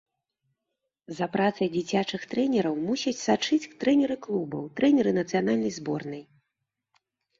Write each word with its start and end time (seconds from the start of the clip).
За 1.17 1.25
працай 1.35 1.67
дзіцячых 1.75 2.21
трэнераў 2.31 2.75
мусяць 2.87 3.15
сачыць 3.27 3.61
трэнеры 3.83 4.15
клубаў, 4.27 4.63
трэнеры 4.81 5.11
нацыянальнай 5.23 5.71
зборнай. 5.81 6.23